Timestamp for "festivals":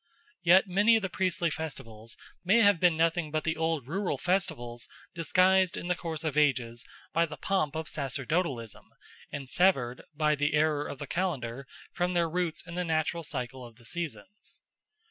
1.51-2.17, 4.17-4.87